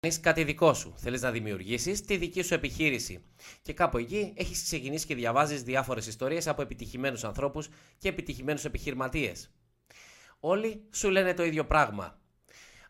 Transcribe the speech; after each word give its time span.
κάνεις 0.00 0.20
κάτι 0.20 0.44
δικό 0.44 0.74
σου. 0.74 0.94
Θέλεις 0.96 1.22
να 1.22 1.30
δημιουργήσεις 1.30 2.00
τη 2.00 2.16
δική 2.16 2.42
σου 2.42 2.54
επιχείρηση. 2.54 3.24
Και 3.62 3.72
κάπου 3.72 3.98
εκεί 3.98 4.32
έχεις 4.36 4.62
ξεκινήσει 4.62 5.06
και 5.06 5.14
διαβάζεις 5.14 5.62
διάφορες 5.62 6.06
ιστορίες 6.06 6.46
από 6.46 6.62
επιτυχημένους 6.62 7.24
ανθρώπους 7.24 7.68
και 7.98 8.08
επιτυχημένους 8.08 8.64
επιχειρηματίες. 8.64 9.50
Όλοι 10.40 10.84
σου 10.90 11.10
λένε 11.10 11.34
το 11.34 11.44
ίδιο 11.44 11.66
πράγμα. 11.66 12.18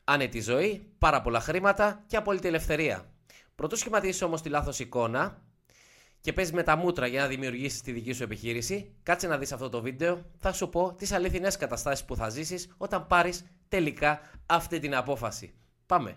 Άνετη 0.05 0.41
ζωή, 0.41 0.87
πάρα 0.99 1.23
πολλά 1.23 1.41
χρήματα 1.41 2.05
και 2.07 2.17
απόλυτη 2.17 2.49
ελευθερία. 2.49 3.13
Πρωτού 3.55 3.77
σχηματίσεις 3.77 4.23
όμως 4.23 4.43
τη 4.43 4.49
λάθος 4.49 4.79
εικόνα 4.79 5.43
και 6.21 6.33
παίζει 6.33 6.53
με 6.53 6.63
τα 6.63 6.77
μούτρα 6.77 7.07
για 7.07 7.21
να 7.21 7.27
δημιουργήσεις 7.27 7.81
τη 7.81 7.93
δική 7.93 8.13
σου 8.13 8.23
επιχείρηση, 8.23 8.95
κάτσε 9.03 9.27
να 9.27 9.39
δεις 9.39 9.53
αυτό 9.53 9.69
το 9.69 9.81
βίντεο. 9.81 10.31
Θα 10.39 10.53
σου 10.53 10.69
πω 10.69 10.95
τις 10.95 11.13
αληθινές 11.13 11.57
καταστάσεις 11.57 12.05
που 12.05 12.17
θα 12.17 12.29
ζήσεις 12.29 12.75
όταν 12.77 13.07
πάρεις 13.07 13.45
τελικά 13.69 14.21
αυτή 14.47 14.79
την 14.79 14.95
απόφαση. 14.95 15.55
Πάμε. 15.87 16.17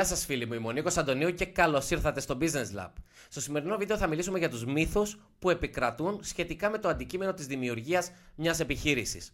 Γεια 0.00 0.08
σας, 0.08 0.24
φίλοι 0.24 0.46
μου, 0.46 0.54
είμαι 0.54 0.66
ο 0.66 0.70
Νίκος 0.70 0.96
Αντωνίου 0.96 1.34
και 1.34 1.44
καλώς 1.44 1.90
ήρθατε 1.90 2.20
στο 2.20 2.38
Business 2.40 2.78
Lab. 2.78 2.90
Στο 3.28 3.40
σημερινό 3.40 3.76
βίντεο 3.76 3.96
θα 3.96 4.06
μιλήσουμε 4.06 4.38
για 4.38 4.48
τους 4.48 4.64
μύθους 4.64 5.20
που 5.38 5.50
επικρατούν 5.50 6.20
σχετικά 6.22 6.70
με 6.70 6.78
το 6.78 6.88
αντικείμενο 6.88 7.34
της 7.34 7.46
δημιουργίας 7.46 8.12
μιας 8.34 8.60
επιχείρησης. 8.60 9.32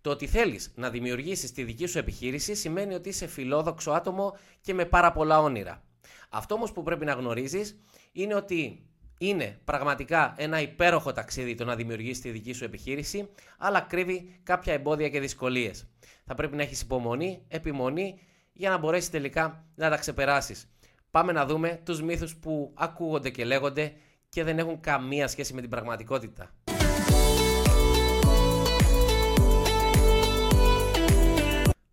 Το 0.00 0.10
ότι 0.10 0.26
θέλεις 0.26 0.72
να 0.74 0.90
δημιουργήσεις 0.90 1.52
τη 1.52 1.62
δική 1.62 1.86
σου 1.86 1.98
επιχείρηση 1.98 2.54
σημαίνει 2.54 2.94
ότι 2.94 3.08
είσαι 3.08 3.26
φιλόδοξο 3.26 3.90
άτομο 3.90 4.36
και 4.60 4.74
με 4.74 4.84
πάρα 4.84 5.12
πολλά 5.12 5.40
όνειρα. 5.40 5.82
Αυτό 6.30 6.54
όμως 6.54 6.72
που 6.72 6.82
πρέπει 6.82 7.04
να 7.04 7.12
γνωρίζεις 7.12 7.80
είναι 8.12 8.34
ότι 8.34 8.86
είναι 9.18 9.58
πραγματικά 9.64 10.34
ένα 10.36 10.60
υπέροχο 10.60 11.12
ταξίδι 11.12 11.54
το 11.54 11.64
να 11.64 11.74
δημιουργήσεις 11.74 12.20
τη 12.20 12.30
δική 12.30 12.52
σου 12.52 12.64
επιχείρηση, 12.64 13.28
αλλά 13.58 13.80
κρύβει 13.80 14.40
κάποια 14.42 14.72
εμπόδια 14.72 15.08
και 15.08 15.20
δυσκολίες. 15.20 15.86
Θα 16.24 16.34
πρέπει 16.34 16.56
να 16.56 16.62
έχεις 16.62 16.80
υπομονή, 16.80 17.42
επιμονή 17.48 18.20
για 18.56 18.70
να 18.70 18.78
μπορέσεις 18.78 19.10
τελικά 19.10 19.64
να 19.74 19.90
τα 19.90 19.96
ξεπεράσεις. 19.96 20.70
Πάμε 21.10 21.32
να 21.32 21.46
δούμε 21.46 21.80
τους 21.84 22.02
μύθους 22.02 22.36
που 22.36 22.72
ακούγονται 22.74 23.30
και 23.30 23.44
λέγονται 23.44 23.92
και 24.28 24.44
δεν 24.44 24.58
έχουν 24.58 24.80
καμία 24.80 25.28
σχέση 25.28 25.54
με 25.54 25.60
την 25.60 25.70
πραγματικότητα. 25.70 26.50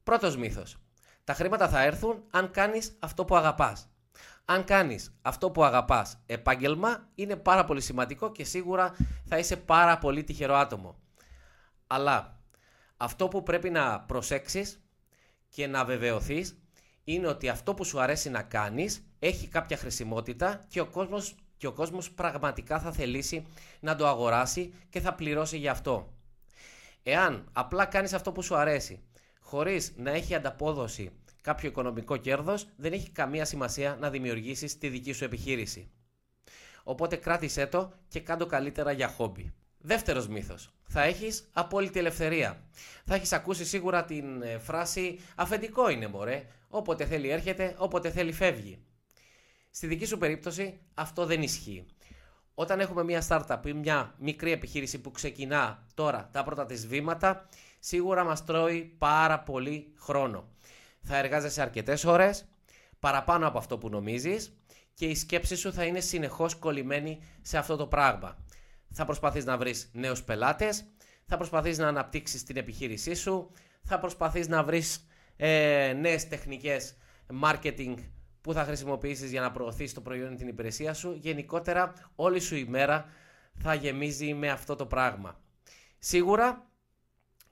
Πρώτος 0.03 0.37
μύθος. 0.37 0.77
Τα 1.23 1.33
χρήματα 1.33 1.69
θα 1.69 1.83
έρθουν 1.83 2.23
αν 2.31 2.51
κάνεις 2.51 2.95
αυτό 2.99 3.25
που 3.25 3.35
αγαπάς. 3.35 3.87
Αν 4.45 4.63
κάνεις 4.63 5.17
αυτό 5.21 5.51
που 5.51 5.63
αγαπάς 5.63 6.17
επάγγελμα, 6.25 7.09
είναι 7.15 7.35
πάρα 7.35 7.65
πολύ 7.65 7.81
σημαντικό 7.81 8.31
και 8.31 8.43
σίγουρα 8.43 8.95
θα 9.25 9.37
είσαι 9.37 9.57
πάρα 9.57 9.97
πολύ 9.97 10.23
τυχερό 10.23 10.55
άτομο. 10.55 10.95
Αλλά 11.87 12.39
αυτό 12.97 13.27
που 13.27 13.43
πρέπει 13.43 13.69
να 13.69 13.99
προσέξεις 13.99 14.82
και 15.53 15.67
να 15.67 15.85
βεβαιωθείς 15.85 16.57
είναι 17.03 17.27
ότι 17.27 17.49
αυτό 17.49 17.73
που 17.73 17.83
σου 17.83 17.99
αρέσει 17.99 18.29
να 18.29 18.41
κάνεις 18.41 19.05
έχει 19.19 19.47
κάποια 19.47 19.77
χρησιμότητα 19.77 20.63
και 20.67 20.79
ο 20.79 20.85
κόσμος, 20.85 21.35
και 21.57 21.67
ο 21.67 21.71
κόσμος 21.71 22.11
πραγματικά 22.11 22.79
θα 22.79 22.91
θελήσει 22.91 23.45
να 23.79 23.95
το 23.95 24.07
αγοράσει 24.07 24.73
και 24.89 24.99
θα 24.99 25.13
πληρώσει 25.13 25.57
γι' 25.57 25.67
αυτό. 25.67 26.13
Εάν 27.03 27.49
απλά 27.51 27.85
κάνεις 27.85 28.13
αυτό 28.13 28.31
που 28.31 28.41
σου 28.41 28.55
αρέσει 28.55 29.03
χωρίς 29.39 29.93
να 29.97 30.11
έχει 30.11 30.35
ανταπόδοση 30.35 31.11
κάποιο 31.41 31.69
οικονομικό 31.69 32.17
κέρδος, 32.17 32.67
δεν 32.75 32.93
έχει 32.93 33.09
καμία 33.09 33.45
σημασία 33.45 33.97
να 33.99 34.09
δημιουργήσεις 34.09 34.77
τη 34.77 34.87
δική 34.87 35.11
σου 35.11 35.23
επιχείρηση. 35.23 35.89
Οπότε 36.83 37.15
κράτησέ 37.15 37.67
το 37.67 37.93
και 38.07 38.19
κάντο 38.19 38.45
καλύτερα 38.45 38.91
για 38.91 39.07
χόμπι. 39.07 39.53
Δεύτερος 39.85 40.27
μύθος. 40.27 40.73
Θα 40.87 41.03
έχεις 41.03 41.49
απόλυτη 41.53 41.99
ελευθερία. 41.99 42.63
Θα 43.05 43.15
έχεις 43.15 43.31
ακούσει 43.33 43.65
σίγουρα 43.65 44.05
την 44.05 44.41
ε, 44.41 44.57
φράση 44.57 45.19
«αφεντικό 45.35 45.89
είναι 45.89 46.07
μωρέ, 46.07 46.45
όποτε 46.67 47.05
θέλει 47.05 47.29
έρχεται, 47.29 47.75
όποτε 47.77 48.09
θέλει 48.11 48.31
φεύγει». 48.31 48.83
Στη 49.69 49.87
δική 49.87 50.05
σου 50.05 50.17
περίπτωση 50.17 50.79
αυτό 50.93 51.25
δεν 51.25 51.41
ισχύει. 51.41 51.85
Όταν 52.53 52.79
έχουμε 52.79 53.03
μια 53.03 53.23
startup 53.27 53.65
ή 53.65 53.73
μια 53.73 54.15
μικρή 54.17 54.51
επιχείρηση 54.51 55.01
που 55.01 55.11
ξεκινά 55.11 55.87
τώρα 55.93 56.29
τα 56.31 56.43
πρώτα 56.43 56.65
της 56.65 56.87
βήματα, 56.87 57.47
σίγουρα 57.79 58.23
μας 58.23 58.45
τρώει 58.45 58.95
πάρα 58.97 59.39
πολύ 59.39 59.93
χρόνο. 59.99 60.47
Θα 61.01 61.17
εργάζεσαι 61.17 61.61
αρκετές 61.61 62.03
ώρες, 62.03 62.45
παραπάνω 62.99 63.47
από 63.47 63.57
αυτό 63.57 63.77
που 63.77 63.89
νομίζεις 63.89 64.57
και 64.93 65.05
η 65.05 65.15
σκέψη 65.15 65.55
σου 65.55 65.73
θα 65.73 65.83
είναι 65.83 65.99
συνεχώς 65.99 66.55
κολλημένη 66.55 67.23
σε 67.41 67.57
αυτό 67.57 67.75
το 67.75 67.87
πράγμα 67.87 68.42
θα 68.93 69.05
προσπαθείς 69.05 69.45
να 69.45 69.57
βρεις 69.57 69.89
νέους 69.93 70.23
πελάτες, 70.23 70.85
θα 71.25 71.37
προσπαθείς 71.37 71.77
να 71.77 71.87
αναπτύξεις 71.87 72.43
την 72.43 72.57
επιχείρησή 72.57 73.13
σου, 73.13 73.51
θα 73.83 73.99
προσπαθείς 73.99 74.47
να 74.47 74.63
βρεις 74.63 75.07
ε, 75.35 75.93
νέες 75.99 76.27
τεχνικές 76.27 76.97
marketing 77.43 77.95
που 78.41 78.53
θα 78.53 78.63
χρησιμοποιήσεις 78.63 79.31
για 79.31 79.41
να 79.41 79.51
προωθείς 79.51 79.93
το 79.93 80.01
προϊόν 80.01 80.33
ή 80.33 80.35
την 80.35 80.47
υπηρεσία 80.47 80.93
σου. 80.93 81.17
Γενικότερα 81.21 81.93
όλη 82.15 82.39
σου 82.39 82.55
η 82.55 82.65
μέρα 82.65 83.05
θα 83.53 83.73
γεμίζει 83.73 84.33
με 84.33 84.49
αυτό 84.49 84.75
το 84.75 84.85
πράγμα. 84.85 85.39
Σίγουρα 85.99 86.67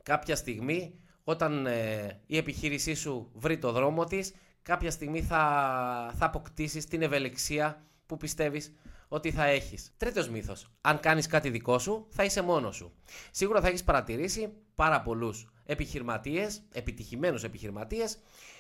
κάποια 0.03 0.35
στιγμή 0.35 0.99
όταν 1.23 1.65
ε, 1.65 2.19
η 2.25 2.37
επιχείρησή 2.37 2.93
σου 2.93 3.31
βρει 3.33 3.57
το 3.57 3.71
δρόμο 3.71 4.03
της, 4.03 4.33
κάποια 4.61 4.91
στιγμή 4.91 5.21
θα, 5.21 6.13
θα 6.17 6.25
αποκτήσεις 6.25 6.85
την 6.85 7.01
ευελιξία 7.01 7.85
που 8.05 8.17
πιστεύεις 8.17 8.73
ότι 9.13 9.31
θα 9.31 9.45
έχεις. 9.45 9.93
Τρίτος 9.97 10.29
μύθος. 10.29 10.71
Αν 10.81 10.99
κάνεις 10.99 11.27
κάτι 11.27 11.49
δικό 11.49 11.79
σου, 11.79 12.07
θα 12.09 12.23
είσαι 12.23 12.41
μόνος 12.41 12.75
σου. 12.75 12.93
Σίγουρα 13.31 13.61
θα 13.61 13.67
έχεις 13.67 13.83
παρατηρήσει 13.83 14.53
πάρα 14.75 15.01
πολλούς 15.01 15.53
επιχειρηματίες, 15.65 16.61
επιτυχημένους 16.73 17.43
επιχειρηματίες, 17.43 18.17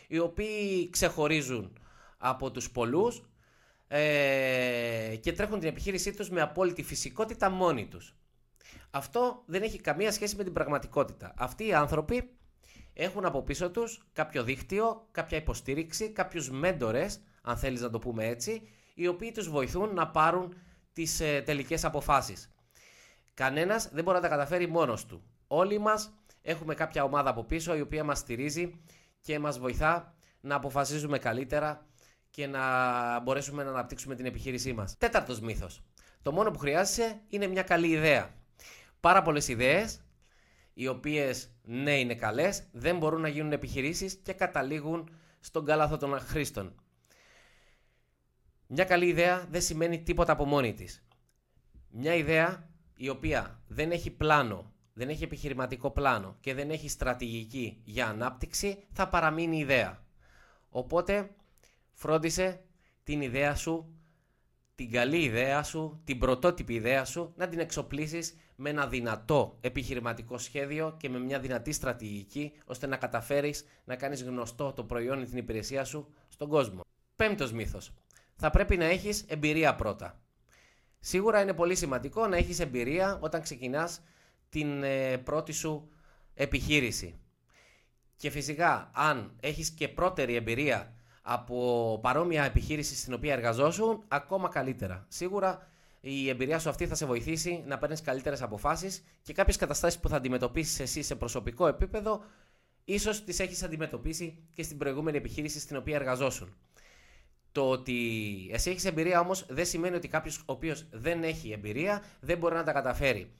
οι 0.07 0.19
οποίοι 0.19 0.89
ξεχωρίζουν 0.89 1.77
από 2.17 2.51
τους 2.51 2.71
πολλούς 2.71 3.23
ε, 3.87 5.15
και 5.19 5.33
τρέχουν 5.33 5.59
την 5.59 5.69
επιχείρησή 5.69 6.13
τους 6.13 6.29
με 6.29 6.41
απόλυτη 6.41 6.83
φυσικότητα 6.83 7.49
μόνοι 7.49 7.87
τους. 7.87 8.15
Αυτό 8.91 9.43
δεν 9.45 9.61
έχει 9.61 9.81
καμία 9.81 10.11
σχέση 10.11 10.35
με 10.35 10.43
την 10.43 10.53
πραγματικότητα. 10.53 11.33
Αυτοί 11.37 11.65
οι 11.65 11.73
άνθρωποι 11.73 12.29
έχουν 12.93 13.25
από 13.25 13.41
πίσω 13.41 13.69
τους 13.69 14.05
κάποιο 14.13 14.43
δίκτυο, 14.43 15.07
κάποια 15.11 15.37
υποστήριξη, 15.37 16.09
κάποιους 16.09 16.49
μέντορες, 16.49 17.19
αν 17.41 17.57
θέλεις 17.57 17.81
να 17.81 17.89
το 17.89 17.99
πούμε 17.99 18.25
έτσι, 18.27 18.61
οι 19.01 19.07
οποίοι 19.07 19.31
τους 19.31 19.49
βοηθούν 19.49 19.93
να 19.93 20.07
πάρουν 20.07 20.55
τις 20.93 21.19
ε, 21.19 21.41
τελικές 21.41 21.85
αποφάσεις. 21.85 22.51
Κανένας 23.33 23.89
δεν 23.91 24.03
μπορεί 24.03 24.15
να 24.15 24.23
τα 24.23 24.29
καταφέρει 24.29 24.67
μόνος 24.67 25.05
του. 25.05 25.23
Όλοι 25.47 25.79
μας 25.79 26.13
έχουμε 26.41 26.73
κάποια 26.73 27.03
ομάδα 27.03 27.29
από 27.29 27.43
πίσω 27.43 27.75
η 27.75 27.81
οποία 27.81 28.03
μας 28.03 28.17
στηρίζει 28.17 28.81
και 29.21 29.39
μας 29.39 29.59
βοηθά 29.59 30.13
να 30.41 30.55
αποφασίζουμε 30.55 31.17
καλύτερα 31.17 31.85
και 32.29 32.47
να 32.47 32.61
μπορέσουμε 33.19 33.63
να 33.63 33.69
αναπτύξουμε 33.69 34.15
την 34.15 34.25
επιχείρησή 34.25 34.73
μας. 34.73 34.97
Τέταρτος 34.97 35.39
μύθος. 35.39 35.83
Το 36.21 36.31
μόνο 36.31 36.51
που 36.51 36.59
χρειάζεσαι 36.59 37.21
είναι 37.27 37.47
μια 37.47 37.63
καλή 37.63 37.87
ιδέα. 37.87 38.33
Πάρα 38.99 39.21
πολλές 39.21 39.47
ιδέες, 39.47 40.01
οι 40.73 40.87
οποίες 40.87 41.51
ναι 41.63 41.99
είναι 41.99 42.15
καλές, 42.15 42.63
δεν 42.71 42.97
μπορούν 42.97 43.21
να 43.21 43.27
γίνουν 43.27 43.51
επιχειρήσεις 43.51 44.19
και 44.23 44.33
καταλήγουν 44.33 45.09
στον 45.39 45.65
κάλαθο 45.65 45.97
των 45.97 46.19
χρήστων. 46.19 46.75
Μια 48.73 48.83
καλή 48.83 49.07
ιδέα 49.07 49.47
δεν 49.49 49.61
σημαίνει 49.61 50.01
τίποτα 50.01 50.31
από 50.31 50.45
μόνη 50.45 50.73
της. 50.73 51.05
Μια 51.89 52.15
ιδέα 52.15 52.69
η 52.95 53.09
οποία 53.09 53.61
δεν 53.67 53.91
έχει 53.91 54.11
πλάνο, 54.11 54.73
δεν 54.93 55.09
έχει 55.09 55.23
επιχειρηματικό 55.23 55.91
πλάνο 55.91 56.37
και 56.39 56.53
δεν 56.53 56.69
έχει 56.69 56.89
στρατηγική 56.89 57.81
για 57.83 58.07
ανάπτυξη 58.07 58.83
θα 58.91 59.07
παραμείνει 59.07 59.57
ιδέα. 59.57 60.03
Οπότε 60.69 61.29
φρόντισε 61.93 62.61
την 63.03 63.21
ιδέα 63.21 63.55
σου, 63.55 63.93
την 64.75 64.91
καλή 64.91 65.23
ιδέα 65.23 65.63
σου, 65.63 66.01
την 66.03 66.19
πρωτότυπη 66.19 66.73
ιδέα 66.73 67.05
σου 67.05 67.33
να 67.35 67.47
την 67.47 67.59
εξοπλίσεις 67.59 68.37
με 68.55 68.69
ένα 68.69 68.87
δυνατό 68.87 69.57
επιχειρηματικό 69.61 70.37
σχέδιο 70.37 70.95
και 70.99 71.09
με 71.09 71.19
μια 71.19 71.39
δυνατή 71.39 71.71
στρατηγική 71.71 72.51
ώστε 72.65 72.87
να 72.87 72.97
καταφέρεις 72.97 73.65
να 73.83 73.95
κάνεις 73.95 74.23
γνωστό 74.23 74.73
το 74.73 74.83
προϊόν 74.83 75.21
ή 75.21 75.25
την 75.25 75.37
υπηρεσία 75.37 75.83
σου 75.83 76.13
στον 76.27 76.49
κόσμο. 76.49 76.81
Πέμπτος 77.15 77.51
μύθος 77.51 77.91
θα 78.43 78.49
πρέπει 78.49 78.77
να 78.77 78.85
έχεις 78.85 79.25
εμπειρία 79.27 79.75
πρώτα. 79.75 80.19
Σίγουρα 80.99 81.41
είναι 81.41 81.53
πολύ 81.53 81.75
σημαντικό 81.75 82.27
να 82.27 82.37
έχεις 82.37 82.59
εμπειρία 82.59 83.17
όταν 83.21 83.41
ξεκινάς 83.41 84.01
την 84.49 84.83
ε, 84.83 85.17
πρώτη 85.17 85.51
σου 85.51 85.89
επιχείρηση. 86.33 87.19
Και 88.15 88.29
φυσικά 88.29 88.89
αν 88.93 89.35
έχεις 89.39 89.69
και 89.69 89.87
πρώτερη 89.87 90.35
εμπειρία 90.35 90.93
από 91.21 91.99
παρόμοια 92.01 92.43
επιχείρηση 92.43 92.95
στην 92.95 93.13
οποία 93.13 93.33
εργαζόσουν, 93.33 94.03
ακόμα 94.07 94.49
καλύτερα. 94.49 95.05
Σίγουρα 95.07 95.67
η 95.99 96.29
εμπειρία 96.29 96.59
σου 96.59 96.69
αυτή 96.69 96.87
θα 96.87 96.95
σε 96.95 97.05
βοηθήσει 97.05 97.63
να 97.67 97.77
παίρνεις 97.77 98.01
καλύτερες 98.01 98.41
αποφάσεις 98.41 99.03
και 99.21 99.33
κάποιες 99.33 99.57
καταστάσεις 99.57 99.99
που 99.99 100.09
θα 100.09 100.15
αντιμετωπίσεις 100.15 100.79
εσύ 100.79 101.01
σε 101.01 101.15
προσωπικό 101.15 101.67
επίπεδο 101.67 102.23
ίσως 102.85 103.23
τις 103.23 103.39
έχεις 103.39 103.63
αντιμετωπίσει 103.63 104.47
και 104.53 104.63
στην 104.63 104.77
προηγούμενη 104.77 105.17
επιχείρηση 105.17 105.59
στην 105.59 105.75
οποία 105.75 105.95
εργαζόσουν. 105.95 106.55
Το 107.51 107.69
ότι 107.69 108.49
εσύ 108.53 108.69
έχεις 108.69 108.85
εμπειρία 108.85 109.19
όμως 109.19 109.45
δεν 109.49 109.65
σημαίνει 109.65 109.95
ότι 109.95 110.07
κάποιος 110.07 110.37
ο 110.37 110.43
οποίος 110.45 110.87
δεν 110.91 111.23
έχει 111.23 111.51
εμπειρία 111.51 112.03
δεν 112.19 112.37
μπορεί 112.37 112.55
να 112.55 112.63
τα 112.63 112.71
καταφέρει. 112.71 113.31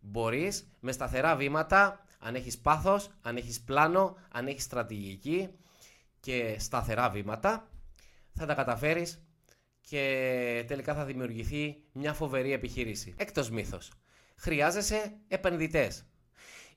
Μπορείς 0.00 0.72
με 0.80 0.92
σταθερά 0.92 1.36
βήματα, 1.36 2.04
αν 2.18 2.34
έχεις 2.34 2.58
πάθος, 2.58 3.10
αν 3.20 3.36
έχεις 3.36 3.60
πλάνο, 3.60 4.16
αν 4.32 4.46
έχεις 4.46 4.62
στρατηγική 4.62 5.48
και 6.20 6.56
σταθερά 6.58 7.10
βήματα, 7.10 7.68
θα 8.32 8.46
τα 8.46 8.54
καταφέρεις 8.54 9.22
και 9.80 10.64
τελικά 10.66 10.94
θα 10.94 11.04
δημιουργηθεί 11.04 11.76
μια 11.92 12.12
φοβερή 12.12 12.52
επιχείρηση. 12.52 13.14
Έκτος 13.16 13.50
μύθος. 13.50 13.92
Χρειάζεσαι 14.36 15.16
επενδυτές. 15.28 16.06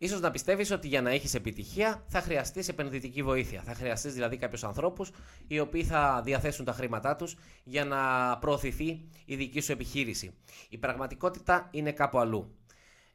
Ίσως 0.03 0.19
να 0.19 0.31
πιστεύεις 0.31 0.71
ότι 0.71 0.87
για 0.87 1.01
να 1.01 1.09
έχεις 1.09 1.33
επιτυχία 1.33 2.03
θα 2.07 2.21
χρειαστείς 2.21 2.67
επενδυτική 2.67 3.23
βοήθεια. 3.23 3.61
Θα 3.61 3.73
χρειαστείς 3.73 4.13
δηλαδή 4.13 4.37
κάποιους 4.37 4.63
ανθρώπους 4.63 5.11
οι 5.47 5.59
οποίοι 5.59 5.83
θα 5.83 6.21
διαθέσουν 6.25 6.65
τα 6.65 6.73
χρήματά 6.73 7.15
τους 7.15 7.35
για 7.63 7.85
να 7.85 8.37
προωθηθεί 8.37 9.09
η 9.25 9.35
δική 9.35 9.59
σου 9.59 9.71
επιχείρηση. 9.71 10.33
Η 10.69 10.77
πραγματικότητα 10.77 11.67
είναι 11.71 11.91
κάπου 11.91 12.19
αλλού. 12.19 12.55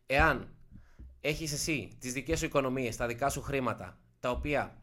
Εάν 0.07 0.49
έχεις 1.21 1.53
εσύ 1.53 1.97
τις 1.99 2.13
δικές 2.13 2.39
σου 2.39 2.45
οικονομίες, 2.45 2.97
τα 2.97 3.07
δικά 3.07 3.29
σου 3.29 3.41
χρήματα, 3.43 3.99
τα 4.21 4.31
οποία 4.31 4.83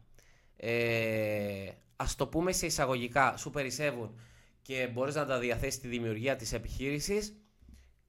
ε, 0.56 1.68
ας 1.96 2.16
το 2.16 2.26
πούμε 2.26 2.52
σε 2.52 2.66
εισαγωγικά 2.66 3.36
σου 3.36 3.50
περισσεύουν 3.50 4.20
και 4.62 4.90
μπορείς 4.92 5.14
να 5.14 5.26
τα 5.26 5.38
διαθέσεις 5.38 5.74
στη 5.74 5.88
δημιουργία 5.88 6.36
της 6.36 6.52
επιχείρησης, 6.52 7.36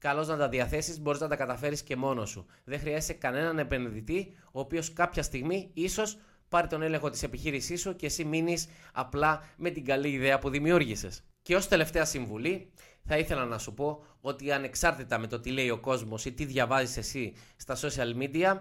καλώς 0.05 0.27
να 0.27 0.37
τα 0.37 0.49
διαθέσεις, 0.49 0.99
μπορείς 0.99 1.19
να 1.19 1.27
τα 1.27 1.35
καταφέρεις 1.35 1.83
και 1.83 1.95
μόνος 1.95 2.29
σου. 2.29 2.45
Δεν 2.63 2.79
χρειάζεσαι 2.79 3.13
κανέναν 3.13 3.59
επενδυτή, 3.59 4.35
ο 4.51 4.59
οποίος 4.59 4.93
κάποια 4.93 5.23
στιγμή 5.23 5.69
ίσως 5.73 6.17
πάρει 6.49 6.67
τον 6.67 6.81
έλεγχο 6.81 7.09
της 7.09 7.23
επιχείρησής 7.23 7.81
σου 7.81 7.95
και 7.95 8.05
εσύ 8.05 8.23
μείνεις 8.23 8.67
απλά 8.93 9.43
με 9.57 9.69
την 9.69 9.85
καλή 9.85 10.09
ιδέα 10.09 10.39
που 10.39 10.49
δημιούργησες. 10.49 11.23
Και 11.41 11.55
ως 11.55 11.67
τελευταία 11.67 12.05
συμβουλή, 12.05 12.71
θα 13.05 13.17
ήθελα 13.17 13.45
να 13.45 13.57
σου 13.57 13.73
πω 13.73 14.05
ότι 14.21 14.51
ανεξάρτητα 14.51 15.17
με 15.17 15.27
το 15.27 15.39
τι 15.39 15.51
λέει 15.51 15.69
ο 15.69 15.79
κόσμος 15.79 16.25
ή 16.25 16.31
τι 16.31 16.45
διαβάζεις 16.45 16.97
εσύ 16.97 17.33
στα 17.55 17.75
social 17.75 18.17
media, 18.21 18.59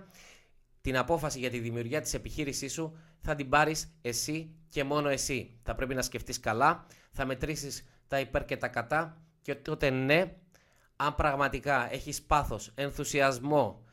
την 0.81 0.97
απόφαση 0.97 1.39
για 1.39 1.51
τη 1.51 1.59
δημιουργία 1.59 2.01
της 2.01 2.15
επιχείρησής 2.15 2.73
σου 2.73 2.97
θα 3.21 3.35
την 3.35 3.49
πάρεις 3.49 3.97
εσύ 4.03 4.55
και 4.69 4.85
μόνο 4.85 5.09
εσύ. 5.09 5.59
Θα 5.63 5.75
πρέπει 5.75 5.95
να 5.95 6.03
σκεφτείς 6.03 6.41
καλά, 6.41 6.87
θα 7.11 7.25
μετρήσεις 7.25 7.87
τα 8.09 8.21
υπέρ 8.21 8.45
και 8.45 8.57
τα 8.57 8.69
κατά 8.69 9.19
και 9.43 9.55
τότε 9.55 9.91
ναι, 9.91 10.35
αν 10.97 11.15
πραγματικά 11.15 11.93
έχεις 11.93 12.23
πάθος, 12.23 12.71
ενθουσιασμό 12.75 13.85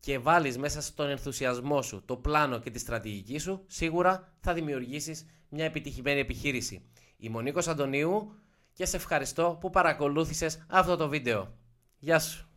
και 0.00 0.18
βάλεις 0.18 0.58
μέσα 0.58 0.80
στον 0.80 1.08
ενθουσιασμό 1.08 1.82
σου 1.82 2.02
το 2.04 2.16
πλάνο 2.16 2.58
και 2.58 2.70
τη 2.70 2.78
στρατηγική 2.78 3.38
σου, 3.38 3.64
σίγουρα 3.66 4.32
θα 4.40 4.52
δημιουργήσεις 4.52 5.26
μια 5.48 5.64
επιτυχημένη 5.64 6.20
επιχείρηση. 6.20 6.88
Είμαι 7.16 7.36
ο 7.36 7.40
Νίκος 7.40 7.68
Αντωνίου 7.68 8.34
και 8.72 8.86
σε 8.86 8.96
ευχαριστώ 8.96 9.56
που 9.60 9.70
παρακολούθησες 9.70 10.64
αυτό 10.68 10.96
το 10.96 11.08
βίντεο. 11.08 11.54
Γεια 11.98 12.18
σου! 12.18 12.53